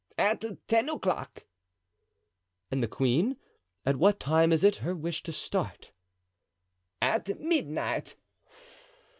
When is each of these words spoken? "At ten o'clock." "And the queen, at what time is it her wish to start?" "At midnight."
"At 0.17 0.43
ten 0.67 0.89
o'clock." 0.89 1.45
"And 2.71 2.81
the 2.81 2.87
queen, 2.87 3.37
at 3.85 3.97
what 3.97 4.19
time 4.19 4.51
is 4.51 4.63
it 4.63 4.77
her 4.77 4.95
wish 4.95 5.21
to 5.21 5.31
start?" 5.31 5.91
"At 7.03 7.39
midnight." 7.39 8.15